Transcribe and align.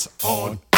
it's 0.00 0.24
on 0.24 0.69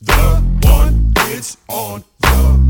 the 0.00 0.42
one, 0.62 1.12
it's 1.16 1.56
on 1.68 2.04
the 2.20 2.65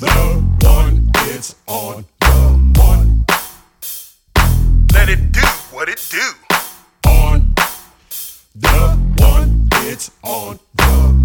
the 0.00 0.42
one, 0.62 1.10
it's 1.28 1.54
on 1.66 2.06
the 2.20 2.80
one. 2.80 3.24
Let 4.94 5.10
it 5.10 5.30
do 5.30 5.46
what 5.72 5.90
it 5.90 6.02
do. 6.10 7.10
On 7.10 7.54
the 8.56 8.98
one, 9.18 9.68
it's 9.72 10.10
on 10.22 10.58
the 10.76 11.19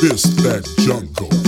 This 0.00 0.22
that 0.44 0.64
jungle 0.78 1.47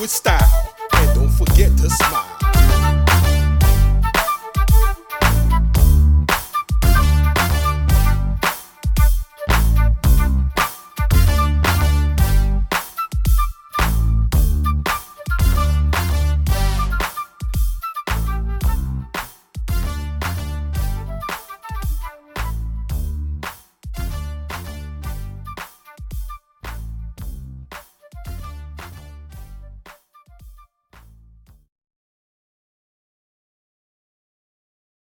with 0.00 0.10
style. 0.10 0.74
And 0.94 1.14
don't 1.14 1.28
forget 1.28 1.76
to 1.76 1.90
smile. 1.90 2.29